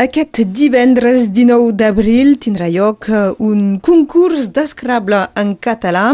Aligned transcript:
Aquest 0.00 0.38
divendres 0.56 1.26
19 1.28 1.74
d'abril 1.76 2.38
tindrà 2.40 2.70
lloc 2.72 3.04
eh, 3.12 3.34
un 3.44 3.74
concurs 3.84 4.46
d'escrable 4.48 5.18
en 5.36 5.50
català 5.60 6.04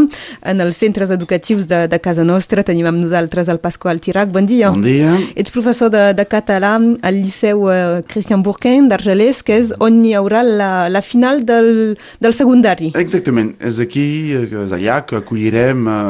en 0.43 0.63
els 0.65 0.81
centres 0.83 1.13
educatius 1.15 1.69
de, 1.71 1.85
de 1.87 2.01
casa 2.03 2.25
nostra. 2.27 2.65
Tenim 2.67 2.89
amb 2.91 2.99
nosaltres 2.99 3.47
el 3.53 3.61
Pasqual 3.63 4.01
Tirac. 4.03 4.33
Bon 4.35 4.49
dia. 4.49 4.73
Bon 4.75 4.83
dia. 4.83 5.13
Ets 5.39 5.55
professor 5.55 5.93
de, 5.95 6.01
de 6.19 6.25
català 6.27 6.73
al 6.81 7.21
Liceu 7.21 7.69
eh, 7.71 8.01
Christian 8.11 8.43
Bourquin 8.43 8.89
d'Argelès, 8.91 9.45
que 9.47 9.61
és 9.61 9.71
on 9.79 10.03
hi 10.03 10.17
haurà 10.19 10.43
la, 10.43 10.73
la 10.91 11.05
final 11.07 11.45
del, 11.47 11.95
del 12.19 12.35
secundari. 12.35 12.91
Exactament. 12.99 13.55
És 13.71 13.79
aquí, 13.87 14.09
eh, 14.35 14.51
és 14.65 14.75
allà, 14.75 14.99
que 15.07 15.21
acollirem 15.23 15.87
eh, 15.87 16.03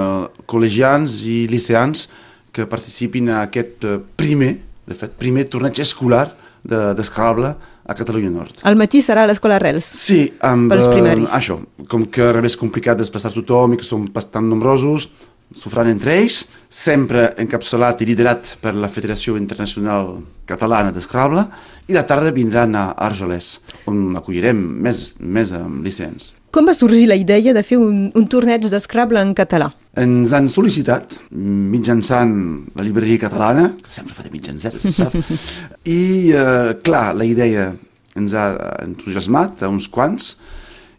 col·legians 0.49 1.21
i 1.29 1.43
liceans 1.53 2.09
que 2.57 2.65
participin 2.65 3.29
a 3.29 3.45
aquest 3.51 3.85
primer, 4.17 4.55
de 4.89 4.97
fet, 4.97 5.13
primer 5.21 5.45
torneig 5.53 5.85
escolar 5.85 6.25
d'Escrable 6.67 7.53
de, 7.55 7.73
a 7.87 7.95
Catalunya 7.95 8.33
Nord. 8.35 8.61
Al 8.67 8.77
matí 8.79 9.03
serà 9.05 9.25
a 9.25 9.31
l'Escola 9.31 9.61
Arrels. 9.61 9.87
Sí, 9.87 10.25
amb 10.45 10.73
pels 10.73 10.89
primaris. 10.91 11.31
Uh, 11.31 11.39
això, 11.39 11.61
com 11.91 12.07
que 12.11 12.27
era 12.27 12.43
més 12.45 12.59
complicat 12.59 12.99
desplaçar 12.99 13.33
tothom 13.35 13.77
i 13.77 13.81
que 13.81 13.87
som 13.87 14.09
bastant 14.13 14.49
nombrosos, 14.51 15.09
s'ho 15.55 15.71
faran 15.71 15.93
entre 15.93 16.17
ells, 16.19 16.41
sempre 16.69 17.29
encapçalat 17.39 18.03
i 18.03 18.09
liderat 18.09 18.57
per 18.63 18.75
la 18.75 18.91
Federació 18.91 19.37
Internacional 19.39 20.17
Catalana 20.49 20.91
d'Escrable, 20.95 21.47
i 21.87 21.95
la 21.95 22.07
tarda 22.09 22.35
vindran 22.35 22.75
a 22.75 22.89
Argelès, 23.07 23.61
on 23.87 24.19
acollirem 24.19 24.59
més, 24.59 25.13
més 25.21 25.55
amb 25.55 25.87
licents. 25.87 26.33
Com 26.51 26.67
va 26.67 26.75
sorgir 26.75 27.07
la 27.07 27.19
idea 27.19 27.53
de 27.55 27.63
fer 27.63 27.79
un, 27.79 28.09
un 28.17 28.27
torneig 28.33 28.67
d'Escrable 28.73 29.23
en 29.23 29.35
català? 29.37 29.71
Ens 29.97 30.35
han 30.37 30.51
sol·licitat 30.53 31.15
mitjançant 31.33 32.35
la 32.77 32.85
llibreria 32.85 33.23
catalana, 33.23 33.71
que 33.81 33.93
sempre 33.93 34.13
fa 34.17 34.27
de 34.27 34.33
mitjancer, 34.35 34.75
se 34.83 34.93
sap, 34.93 35.17
i, 35.99 36.33
eh, 36.37 36.77
clar, 36.85 37.09
la 37.17 37.25
idea 37.25 37.71
ens 38.17 38.35
ha 38.37 38.47
entusiasmat 38.85 39.65
a 39.65 39.73
uns 39.73 39.89
quants, 39.93 40.35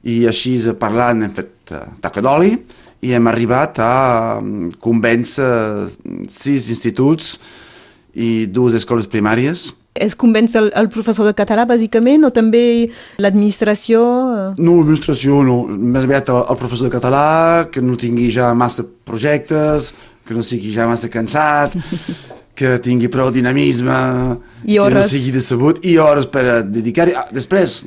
i 0.08 0.22
així 0.30 0.58
parlant 0.80 1.26
hem 1.26 1.34
fet 1.36 1.74
uh, 1.76 1.86
taca 2.04 2.22
d'oli 2.24 2.54
i 3.06 3.14
hem 3.14 3.30
arribat 3.30 3.80
a 3.84 3.94
um, 4.40 4.70
convèncer 4.82 5.50
sis 6.32 6.70
instituts 6.74 7.36
i 8.18 8.48
dues 8.50 8.78
escoles 8.78 9.10
primàries 9.10 9.68
es 10.04 10.16
convenç 10.20 10.56
el, 10.60 10.72
el 10.76 10.90
professor 10.94 11.28
de 11.28 11.34
català, 11.38 11.66
bàsicament, 11.70 12.26
o 12.28 12.32
també 12.34 12.64
l'administració? 13.22 14.02
No, 14.58 14.78
l'administració 14.80 15.42
no. 15.46 15.62
Més 15.68 16.08
aviat 16.08 16.32
el, 16.34 16.44
el 16.54 16.60
professor 16.60 16.90
de 16.90 16.96
català, 16.96 17.26
que 17.72 17.84
no 17.84 17.98
tingui 18.00 18.30
ja 18.34 18.54
massa 18.58 18.86
projectes, 19.08 19.94
que 20.28 20.36
no 20.36 20.44
sigui 20.44 20.74
ja 20.76 20.88
massa 20.90 21.10
cansat, 21.12 21.78
que 22.58 22.78
tingui 22.84 23.10
prou 23.14 23.30
dinamisme, 23.32 24.00
I 24.66 24.80
hores. 24.82 24.98
que 24.98 25.04
no 25.04 25.12
sigui 25.14 25.36
decebut, 25.36 25.84
i 25.86 25.98
hores 26.02 26.28
per 26.32 26.64
dedicar-hi. 26.66 27.16
Ah, 27.16 27.28
després, 27.34 27.84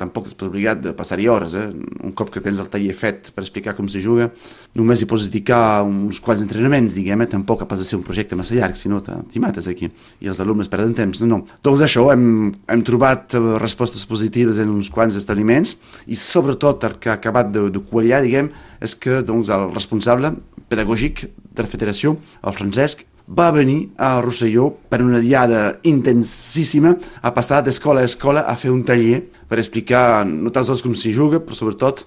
tampoc 0.00 0.28
és 0.28 0.36
obligat 0.44 0.80
de 0.84 0.92
passar-hi 0.96 1.28
hores, 1.28 1.54
eh? 1.56 1.66
un 2.04 2.12
cop 2.16 2.30
que 2.32 2.42
tens 2.44 2.60
el 2.62 2.68
taller 2.72 2.94
fet 2.96 3.30
per 3.34 3.44
explicar 3.44 3.74
com 3.76 3.88
se 3.88 4.02
juga, 4.04 4.28
només 4.76 5.00
hi 5.00 5.08
pots 5.08 5.28
dedicar 5.30 5.82
uns 5.86 6.20
quants 6.22 6.42
entrenaments, 6.44 6.94
diguem, 6.96 7.24
eh? 7.24 7.30
tampoc 7.32 7.64
ha 7.64 7.68
de 7.76 7.86
ser 7.86 7.98
un 7.98 8.04
projecte 8.06 8.38
massa 8.38 8.56
llarg, 8.56 8.76
si 8.76 8.92
no 8.92 9.00
t'hi 9.02 9.42
mates 9.42 9.68
aquí, 9.72 9.90
i 10.20 10.30
els 10.30 10.40
alumnes 10.44 10.70
perden 10.72 10.94
temps, 10.96 11.22
no, 11.24 11.30
no. 11.32 11.58
Doncs 11.64 11.86
això, 11.88 12.06
hem, 12.12 12.52
hem 12.68 12.84
trobat 12.86 13.36
eh, 13.36 13.42
respostes 13.62 14.04
positives 14.08 14.60
en 14.62 14.72
uns 14.74 14.92
quants 14.92 15.16
establiments, 15.18 15.76
i 16.06 16.18
sobretot 16.20 16.84
el 16.88 17.00
que 17.00 17.12
ha 17.12 17.18
acabat 17.20 17.52
de, 17.54 17.68
de 17.72 17.82
quallar, 17.90 18.22
diguem, 18.26 18.52
és 18.84 18.96
que 19.00 19.22
doncs, 19.26 19.50
el 19.52 19.70
responsable 19.74 20.34
pedagògic 20.70 21.26
de 21.56 21.64
la 21.64 21.70
federació, 21.70 22.16
el 22.44 22.56
Francesc, 22.56 23.06
va 23.26 23.50
venir 23.50 23.90
a 23.98 24.20
Rosselló 24.22 24.70
per 24.88 25.02
una 25.02 25.18
diada 25.18 25.80
intensíssima 25.82 26.94
a 27.22 27.32
passar 27.34 27.62
d'escola 27.66 28.04
a 28.04 28.06
escola 28.06 28.46
a 28.46 28.54
fer 28.56 28.70
un 28.70 28.84
taller 28.86 29.20
per 29.48 29.58
explicar 29.58 30.24
no 30.26 30.52
tan 30.54 30.64
sols 30.66 30.84
com 30.84 30.94
s'hi 30.94 31.12
juga, 31.14 31.42
però 31.42 31.58
sobretot 31.58 32.04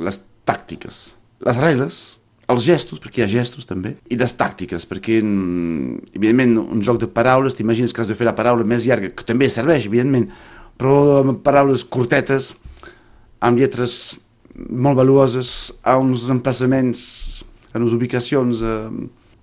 les 0.00 0.22
tàctiques, 0.48 1.04
les 1.44 1.60
regles, 1.60 2.00
els 2.48 2.64
gestos, 2.64 3.00
perquè 3.00 3.22
hi 3.22 3.24
ha 3.24 3.30
gestos 3.30 3.68
també, 3.68 3.94
i 4.12 4.18
les 4.20 4.34
tàctiques, 4.36 4.84
perquè 4.88 5.20
evidentment 5.20 6.58
un 6.60 6.82
joc 6.84 7.00
de 7.00 7.08
paraules, 7.08 7.56
t'imagines 7.56 7.92
que 7.92 8.02
has 8.02 8.10
de 8.10 8.16
fer 8.16 8.28
la 8.28 8.36
paraula 8.36 8.66
més 8.68 8.84
llarga, 8.88 9.12
que 9.12 9.24
també 9.24 9.48
serveix, 9.52 9.86
evidentment, 9.88 10.28
però 10.80 11.20
amb 11.22 11.40
paraules 11.44 11.84
curtetes, 11.84 12.54
amb 13.44 13.60
lletres 13.60 14.18
molt 14.54 14.96
valuoses, 14.96 15.72
a 15.82 15.96
uns 16.00 16.28
emplaçaments, 16.32 17.44
a 17.72 17.80
unes 17.80 17.94
ubicacions 17.96 18.60
eh, 18.62 18.88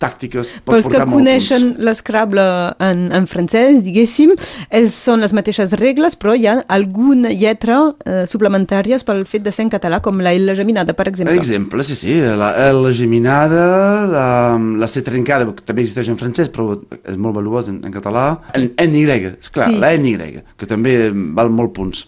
tàctiques 0.01 0.53
pot 0.65 0.75
Pels 0.75 0.89
que 0.91 1.03
coneixen 1.09 1.67
l'escrable 1.85 2.43
en, 2.83 3.03
en 3.15 3.27
francès, 3.29 3.81
diguéssim, 3.85 4.33
és, 4.73 4.95
són 4.95 5.23
les 5.23 5.33
mateixes 5.37 5.75
regles, 5.79 6.17
però 6.19 6.35
hi 6.35 6.47
ha 6.49 6.57
alguna 6.71 7.31
lletra 7.33 7.79
eh, 8.05 8.23
suplementàries 8.29 9.05
pel 9.07 9.23
fet 9.29 9.45
de 9.45 9.53
ser 9.55 9.67
en 9.67 9.73
català, 9.73 10.01
com 10.03 10.21
la 10.23 10.33
L 10.37 10.55
geminada, 10.57 10.95
per 10.97 11.07
exemple. 11.11 11.35
Per 11.35 11.43
exemple, 11.43 11.85
sí, 11.87 11.97
sí, 11.99 12.17
la 12.41 12.51
L 12.71 12.93
geminada, 12.97 13.63
la, 14.09 14.27
la 14.57 14.91
C 14.91 15.05
trencada, 15.05 15.47
que 15.55 15.65
també 15.67 15.85
existeix 15.85 16.11
en 16.11 16.19
francès, 16.19 16.51
però 16.53 16.75
és 17.01 17.17
molt 17.21 17.37
valuós 17.37 17.69
en, 17.71 17.81
en 17.85 17.93
català, 17.93 18.27
en 18.57 18.71
NY, 18.91 19.05
clar, 19.51 19.69
sí. 19.69 19.79
la 19.81 19.93
NY, 19.97 20.45
que 20.57 20.69
també 20.69 20.97
val 21.11 21.51
molt 21.53 21.75
punts. 21.77 22.05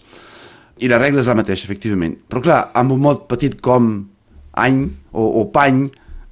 I 0.82 0.90
la 0.90 0.98
regla 0.98 1.22
és 1.22 1.28
la 1.30 1.36
mateixa, 1.38 1.68
efectivament. 1.68 2.16
Però 2.28 2.42
clar, 2.42 2.60
amb 2.74 2.96
un 2.96 3.02
mot 3.04 3.28
petit 3.30 3.54
com 3.62 3.92
any 4.58 4.80
o, 5.12 5.26
o 5.40 5.44
pany, 5.54 5.86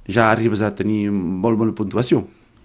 ja 0.07 0.29
arribes 0.31 0.61
a 0.61 0.73
tenir 0.75 1.09
molt 1.11 1.59
bona 1.59 1.75
puntuació. 1.75 2.23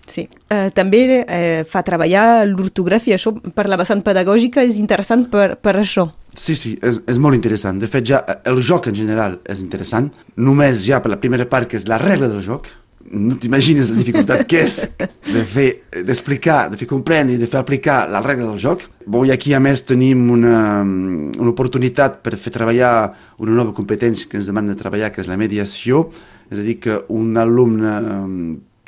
Sí. 0.08 0.24
Eh, 0.48 0.70
també 0.72 1.02
eh, 1.20 1.64
fa 1.68 1.82
treballar 1.84 2.46
l'ortografia. 2.48 3.18
Això, 3.18 3.34
per 3.54 3.68
la 3.68 3.76
vessant 3.76 4.00
pedagògica, 4.04 4.64
és 4.64 4.78
interessant 4.80 5.26
per, 5.30 5.58
per 5.60 5.76
això. 5.82 6.08
Sí, 6.32 6.56
sí, 6.56 6.74
és, 6.82 7.02
és 7.08 7.20
molt 7.20 7.36
interessant. 7.36 7.80
De 7.80 7.88
fet, 7.90 8.06
ja 8.08 8.22
el 8.48 8.62
joc 8.64 8.88
en 8.88 8.96
general 8.96 9.38
és 9.48 9.60
interessant. 9.64 10.10
Només 10.36 10.84
ja 10.86 11.02
per 11.04 11.12
la 11.12 11.20
primera 11.20 11.48
part, 11.48 11.68
que 11.68 11.76
és 11.80 11.88
la 11.88 12.00
regla 12.00 12.30
del 12.32 12.42
joc, 12.44 12.70
no 13.10 13.36
t'imagines 13.40 13.90
la 13.90 13.98
dificultat 13.98 14.44
que 14.48 14.62
és 14.66 14.78
de 14.98 15.42
fer, 15.48 15.68
d'explicar, 16.04 16.68
de 16.72 16.78
fer 16.80 16.88
comprendre 16.90 17.36
i 17.36 17.40
de 17.40 17.48
fer 17.50 17.60
aplicar 17.60 18.02
la 18.10 18.22
regla 18.24 18.48
del 18.48 18.60
joc. 18.62 18.84
Bo, 19.06 19.24
i 19.24 19.32
aquí 19.34 19.54
a 19.56 19.60
més 19.62 19.84
tenim 19.88 20.28
una, 20.34 20.84
una 20.84 21.50
oportunitat 21.52 22.20
per 22.24 22.36
fer 22.36 22.52
treballar 22.54 22.92
una 23.42 23.56
nova 23.56 23.74
competència 23.76 24.28
que 24.28 24.40
ens 24.40 24.50
demana 24.50 24.74
de 24.74 24.80
treballar, 24.80 25.12
que 25.14 25.22
és 25.24 25.30
la 25.30 25.38
mediació, 25.40 26.08
és 26.48 26.60
a 26.60 26.64
dir, 26.64 26.78
que 26.82 27.02
un 27.14 27.36
alumne 27.40 27.94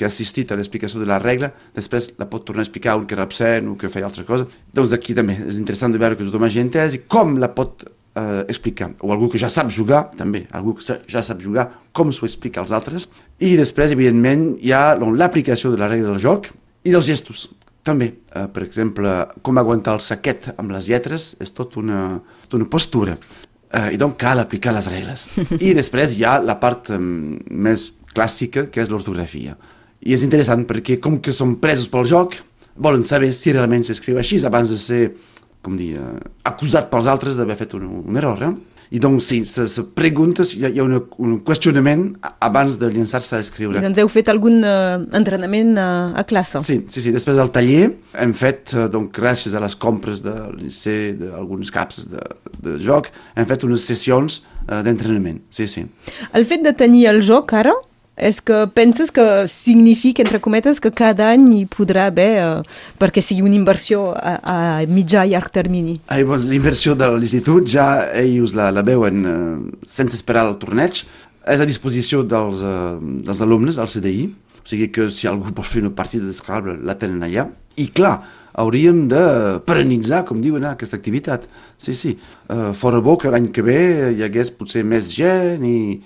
que 0.00 0.06
ha 0.06 0.08
assistit 0.08 0.48
a 0.48 0.56
l'explicació 0.56 1.02
de 1.02 1.08
la 1.08 1.19
regla, 1.20 1.50
després 1.76 2.14
la 2.16 2.25
pot 2.31 2.47
tornar 2.48 2.64
a 2.64 2.69
explicar 2.69 2.97
un 2.97 3.04
que 3.04 3.12
era 3.12 3.26
absent 3.28 3.69
o 3.69 3.76
que 3.76 3.91
feia 3.92 4.08
altra 4.08 4.25
cosa. 4.25 4.47
Doncs 4.72 4.94
aquí 4.97 5.12
també 5.16 5.37
és 5.44 5.58
interessant 5.60 5.92
de 5.92 6.00
veure 6.00 6.16
que 6.16 6.25
tothom 6.25 6.47
hagi 6.47 6.62
entès 6.62 6.97
i 6.97 7.02
com 7.04 7.37
la 7.42 7.50
pot 7.52 7.84
eh, 8.15 8.44
explicar. 8.48 8.93
O 9.00 9.12
algú 9.12 9.28
que 9.31 9.41
ja 9.41 9.50
sap 9.53 9.71
jugar, 9.75 10.09
també, 10.16 10.47
algú 10.56 10.75
que 10.78 10.98
ja 11.10 11.22
sap 11.22 11.43
jugar, 11.43 11.69
com 11.93 12.12
s'ho 12.12 12.26
explica 12.28 12.62
als 12.62 12.72
altres. 12.72 13.09
I 13.38 13.56
després, 13.60 13.94
evidentment, 13.97 14.54
hi 14.60 14.75
ha 14.75 14.97
doncs, 15.00 15.19
l'aplicació 15.19 15.72
de 15.72 15.81
la 15.81 15.88
regla 15.91 16.12
del 16.12 16.22
joc 16.22 16.50
i 16.84 16.94
dels 16.94 17.06
gestos. 17.06 17.49
També, 17.87 18.12
eh, 18.34 18.47
per 18.53 18.65
exemple, 18.66 19.15
com 19.43 19.59
aguantar 19.59 19.97
el 19.97 20.04
saquet 20.04 20.53
amb 20.56 20.75
les 20.75 20.91
lletres 20.91 21.34
és 21.41 21.54
tot 21.56 21.78
una, 21.81 22.20
tot 22.47 22.59
una 22.60 22.69
postura. 22.69 23.16
Eh, 23.72 23.94
I 23.94 23.97
doncs 23.97 24.19
cal 24.19 24.43
aplicar 24.43 24.75
les 24.76 24.91
regles. 24.91 25.26
I 25.66 25.75
després 25.75 26.19
hi 26.19 26.26
ha 26.26 26.38
la 26.43 26.59
part 26.60 26.93
més 26.99 27.93
clàssica, 28.15 28.66
que 28.70 28.82
és 28.82 28.91
l'ortografia. 28.91 29.56
I 30.00 30.15
és 30.16 30.22
interessant 30.25 30.65
perquè 30.69 30.99
com 31.00 31.19
que 31.20 31.32
són 31.32 31.59
presos 31.60 31.88
pel 31.93 32.09
joc, 32.09 32.38
volen 32.81 33.04
saber 33.04 33.32
si 33.37 33.53
realment 33.53 33.84
s'escriu 33.84 34.19
així 34.19 34.41
abans 34.44 34.70
de 34.72 34.78
ser, 34.81 35.03
com 35.65 35.76
dir, 35.78 35.94
uh, 36.00 36.16
acusat 36.48 36.91
pels 36.93 37.09
altres 37.10 37.38
d'haver 37.38 37.59
fet 37.60 37.75
un, 37.78 37.87
un 38.04 38.21
error. 38.21 38.43
Eh? 38.47 38.53
I 38.91 38.98
doncs 38.98 39.28
sí, 39.31 39.44
se, 39.47 39.69
se 39.71 39.84
pregunta, 39.94 40.43
hi 40.43 40.65
ha, 40.66 40.71
hi 40.75 40.81
ha 40.81 40.84
una, 40.84 40.98
un 41.22 41.37
qüestionament 41.47 42.09
abans 42.43 42.75
de 42.81 42.88
llançar-se 42.91 43.37
a 43.37 43.43
escriure. 43.44 43.78
I 43.78 43.84
doncs 43.84 44.00
heu 44.03 44.10
fet 44.10 44.31
algun 44.32 44.65
uh, 44.66 44.97
entrenament 45.15 45.76
a, 45.78 45.91
a 46.19 46.25
classe? 46.26 46.59
Sí, 46.66 46.81
sí, 46.91 47.04
sí, 47.04 47.12
després 47.15 47.38
del 47.38 47.53
taller 47.54 47.84
hem 48.19 48.34
fet, 48.34 48.75
uh, 48.75 48.88
doncs, 48.91 49.12
gràcies 49.15 49.54
a 49.54 49.62
les 49.62 49.78
compres 49.78 50.25
del 50.26 50.56
liceu, 50.59 51.15
d'alguns 51.20 51.70
caps 51.75 52.03
de, 52.10 52.25
de 52.64 52.75
joc, 52.82 53.12
hem 53.38 53.46
fet 53.46 53.69
unes 53.69 53.87
sessions 53.87 54.40
uh, 54.64 54.81
d'entrenament, 54.87 55.38
sí, 55.55 55.69
sí. 55.70 55.87
El 56.34 56.49
fet 56.50 56.67
de 56.67 56.75
tenir 56.75 57.06
el 57.12 57.23
joc 57.26 57.55
ara, 57.61 57.76
és 58.20 58.40
que 58.44 58.67
penses 58.76 59.11
que 59.11 59.25
significa, 59.49 60.22
entre 60.22 60.40
cometes, 60.44 60.81
que 60.81 60.93
cada 60.93 61.31
any 61.32 61.46
hi 61.56 61.62
podrà 61.70 62.06
haver, 62.11 62.31
eh, 62.43 62.81
perquè 63.00 63.22
sigui 63.25 63.46
una 63.46 63.56
inversió 63.56 64.11
a, 64.12 64.37
a 64.44 64.58
mitjà 64.87 65.25
i 65.25 65.32
llarg 65.32 65.49
termini? 65.55 65.96
Ai, 66.12 66.26
doncs, 66.28 66.44
L'inversió 66.50 66.94
de 66.99 67.08
l'institut 67.17 67.69
ja 67.70 67.88
ells 68.20 68.52
la, 68.58 68.69
la 68.75 68.84
veuen 68.87 69.25
eh, 69.25 69.38
sense 69.88 70.19
esperar 70.20 70.44
el 70.50 70.58
torneig, 70.61 71.02
és 71.50 71.64
a 71.64 71.69
disposició 71.69 72.22
dels, 72.28 72.61
eh, 72.61 72.99
dels 73.25 73.40
alumnes, 73.46 73.81
al 73.81 73.88
CDI, 73.88 74.28
o 74.61 74.69
sigui 74.69 74.90
que 74.93 75.08
si 75.08 75.26
algú 75.26 75.49
vol 75.56 75.67
fer 75.67 75.81
una 75.82 75.94
partida 75.96 76.28
d'escalbre 76.28 76.76
la 76.84 76.99
tenen 77.00 77.25
allà, 77.25 77.49
i 77.81 77.88
clar, 77.96 78.19
hauríem 78.61 79.06
de 79.08 79.25
perenitzar, 79.67 80.25
com 80.28 80.40
diuen, 80.43 80.67
aquesta 80.69 80.99
activitat. 80.99 81.46
Sí, 81.81 81.94
sí. 81.96 82.17
Uh, 82.50 82.72
fora 82.76 83.00
bo 83.00 83.17
que 83.19 83.31
l'any 83.32 83.49
que 83.55 83.64
ve 83.64 83.81
hi 84.17 84.25
hagués 84.26 84.50
potser 84.58 84.82
més 84.84 85.08
gent 85.14 85.64
i, 85.64 86.00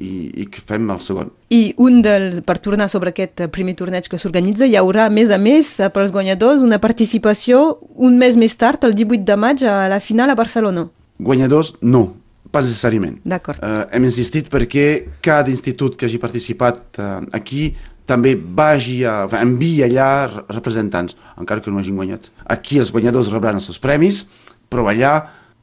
i, 0.00 0.30
i 0.42 0.46
que 0.50 0.62
fem 0.64 0.88
el 0.90 1.02
segon. 1.04 1.30
I 1.52 1.74
un 1.82 2.00
dels, 2.04 2.40
per 2.46 2.56
tornar 2.64 2.88
sobre 2.92 3.12
aquest 3.12 3.44
primer 3.54 3.76
torneig 3.78 4.08
que 4.10 4.18
s'organitza, 4.20 4.66
hi 4.66 4.78
haurà, 4.80 5.06
a 5.06 5.14
més 5.14 5.30
a 5.30 5.38
més, 5.38 5.74
pels 5.94 6.14
guanyadors, 6.14 6.64
una 6.66 6.80
participació 6.82 7.78
un 7.94 8.18
mes 8.18 8.38
més 8.40 8.56
tard, 8.58 8.82
el 8.88 8.96
18 8.96 9.28
de 9.28 9.36
maig, 9.36 9.64
a 9.64 9.84
la 9.92 10.00
final 10.00 10.32
a 10.32 10.38
Barcelona. 10.38 10.86
Guanyadors, 11.20 11.74
no, 11.82 12.06
pas 12.50 12.66
necessàriament. 12.66 13.20
D'acord. 13.28 13.60
Uh, 13.62 13.84
hem 13.94 14.08
insistit 14.08 14.50
perquè 14.52 14.86
cada 15.22 15.52
institut 15.52 15.96
que 15.98 16.08
hagi 16.08 16.20
participat 16.22 16.82
uh, 16.98 17.20
aquí 17.36 17.70
també 18.10 18.34
vagi 18.34 19.04
a, 19.06 19.22
envia 19.38 19.86
allà 19.86 20.10
representants, 20.50 21.14
encara 21.38 21.62
que 21.62 21.70
no 21.70 21.78
hagin 21.78 21.98
guanyat. 22.00 22.30
Aquí 22.50 22.80
els 22.82 22.90
guanyadors 22.90 23.30
rebran 23.30 23.60
els 23.60 23.68
seus 23.70 23.78
premis, 23.78 24.24
però 24.70 24.88
allà 24.90 25.14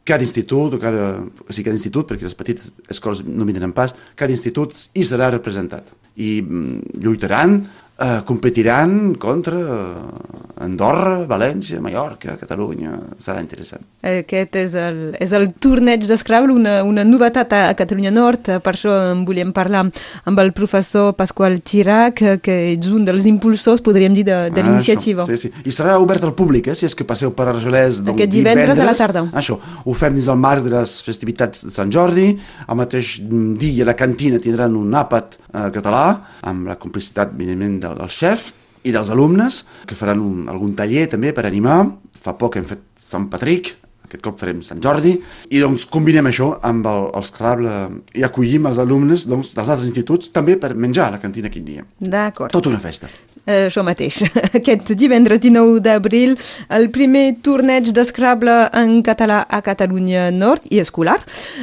cada 0.07 0.24
institut, 0.24 0.77
o 0.77 0.80
cada, 0.80 1.19
o 1.19 1.51
sigui, 1.51 1.68
cada 1.68 1.77
institut, 1.77 2.07
perquè 2.07 2.27
les 2.30 2.38
petites 2.38 2.71
escoles 2.94 3.25
no 3.27 3.48
vindran 3.48 3.75
pas, 3.75 3.94
cada 4.15 4.31
institut 4.31 4.75
hi 4.95 5.04
serà 5.06 5.27
representat. 5.33 5.92
I 6.15 6.39
mm, 6.42 6.95
lluitaran, 7.04 7.59
eh, 7.98 8.21
competiran 8.25 9.15
contra 9.19 9.59
eh, 9.59 10.56
Andorra, 10.59 11.25
València, 11.30 11.80
Mallorca, 11.83 12.36
Catalunya, 12.39 12.95
serà 13.21 13.42
interessant. 13.44 13.83
Aquest 14.01 14.56
és 14.57 14.74
el, 14.77 14.98
és 15.21 15.33
el 15.38 15.51
torneig 15.63 16.06
d'Scrabble, 16.07 16.54
una, 16.56 16.80
una 16.88 17.04
novetat 17.07 17.54
a, 17.54 17.62
a 17.71 17.75
Catalunya 17.77 18.12
Nord, 18.13 18.50
per 18.65 18.74
això 18.74 18.94
en 19.13 19.24
volíem 19.27 19.51
parlar 19.56 19.86
amb 20.27 20.42
el 20.44 20.54
professor 20.57 21.13
Pasqual 21.18 21.59
Chirac, 21.63 22.24
que 22.44 22.57
és 22.74 22.89
un 22.92 23.06
dels 23.07 23.27
impulsors, 23.30 23.83
podríem 23.86 24.15
dir, 24.18 24.25
de, 24.27 24.38
de 24.50 24.62
Ah, 24.62 24.68
l'iniciativa. 24.68 25.25
Sí, 25.30 25.38
sí. 25.38 25.51
I 25.65 25.74
serà 25.75 25.98
obert 26.01 26.24
al 26.25 26.33
públic, 26.38 26.68
eh, 26.71 26.75
si 26.75 26.88
és 26.89 26.95
que 26.98 27.06
passeu 27.07 27.31
per 27.38 27.50
Argelès 27.54 28.01
doncs, 28.01 28.18
Aquest 28.18 28.33
divendres 28.33 28.80
a 28.80 28.88
la 28.88 28.95
tarda. 28.98 29.27
Això, 29.38 29.59
ho 29.86 29.94
fem 29.98 30.15
dins 30.18 30.27
el 30.27 30.39
marc 30.42 30.65
de 30.65 30.74
les 30.74 30.98
festivitats 31.06 31.65
de 31.68 31.74
Sant 31.74 31.92
Jordi, 31.94 32.31
al 32.68 32.80
mateix 32.81 33.18
dia 33.62 33.86
a 33.86 33.92
la 33.92 33.98
cantina 34.00 34.39
tindran 34.42 34.75
un 34.75 34.94
àpat 34.98 35.38
eh, 35.38 35.68
català, 35.75 36.06
amb 36.48 36.68
la 36.74 36.75
complicitat, 36.81 37.36
evidentment, 37.38 37.80
del, 37.83 38.00
del 38.01 38.09
xef 38.13 38.54
i 38.88 38.94
dels 38.95 39.12
alumnes, 39.13 39.63
que 39.88 39.98
faran 40.00 40.24
un, 40.24 40.48
algun 40.51 40.74
taller 40.78 41.07
també 41.12 41.34
per 41.36 41.45
animar. 41.50 41.84
Fa 42.18 42.38
poc 42.39 42.57
hem 42.57 42.66
fet 42.68 42.84
Sant 43.04 43.28
Patrick, 43.31 43.75
aquest 44.07 44.24
cop 44.24 44.39
farem 44.39 44.63
Sant 44.63 44.81
Jordi, 44.84 45.13
i 45.51 45.62
doncs 45.62 45.86
combinem 45.92 46.30
això 46.30 46.54
amb 46.66 46.88
el, 46.88 47.07
el 47.19 47.25
Scrabble 47.28 47.78
i 48.18 48.24
acollim 48.25 48.69
els 48.69 48.80
alumnes 48.84 49.28
doncs, 49.28 49.54
dels 49.57 49.68
altres 49.68 49.88
instituts 49.89 50.31
també 50.36 50.56
per 50.60 50.74
menjar 50.75 51.10
a 51.10 51.18
la 51.18 51.24
cantina 51.24 51.51
aquell 51.51 51.68
dia. 51.68 51.86
D'acord. 52.00 52.54
Tota 52.56 52.72
una 52.72 52.81
festa. 52.84 53.12
Eh, 53.47 53.69
això 53.69 53.79
mateix. 53.88 54.17
Aquest 54.59 54.89
divendres 54.99 55.39
19 55.39 55.79
d'abril, 55.79 56.33
el 56.69 56.89
primer 56.91 57.38
torneig 57.41 57.94
d'Scrabble 57.95 58.57
en 58.75 58.97
català 59.07 59.45
a 59.47 59.61
Catalunya 59.63 60.25
Nord 60.35 60.65
i 60.69 60.81
escolar. 60.83 61.17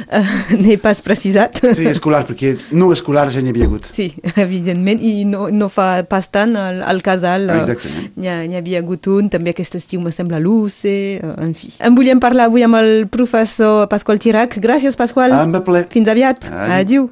Eh, 0.09 0.23
N'he 0.61 0.77
pas 0.81 0.99
precisat. 1.05 1.61
Sí, 1.77 1.85
escolar, 1.85 2.23
perquè 2.25 2.55
no 2.73 2.89
escolar 2.95 3.27
ja 3.31 3.43
n'hi 3.45 3.53
havia 3.53 3.67
hagut. 3.69 3.85
Sí, 3.85 4.07
evidentment, 4.45 5.03
i 5.05 5.25
no, 5.29 5.47
no 5.53 5.69
fa 5.69 6.01
pas 6.09 6.25
tant 6.33 6.55
al, 6.57 6.81
al 6.81 7.03
casal. 7.05 7.45
eh, 7.53 7.59
Exactament. 7.61 8.09
N'hi 8.17 8.31
ha- 8.33 8.41
n'hi 8.49 8.57
havia 8.59 8.81
hagut 8.81 9.05
un, 9.13 9.29
també 9.29 9.53
aquest 9.53 9.77
estiu, 9.77 10.01
me 10.01 10.11
sembla, 10.15 10.39
l'UC, 10.41 10.79
eh, 10.89 11.19
en 11.45 11.53
fi. 11.53 11.69
En 11.85 11.93
volíem 11.97 12.19
parlar 12.23 12.49
avui 12.49 12.65
amb 12.65 12.79
el 12.81 13.05
professor 13.13 13.85
Pasqual 13.93 14.17
Tirac. 14.19 14.57
Gràcies, 14.63 14.97
Pasqual. 14.97 15.31
Amb 15.37 15.61
ple. 15.65 15.85
Fins 15.93 16.09
aviat. 16.09 16.49
Adéu. 16.49 16.73
Adiu. 16.79 17.05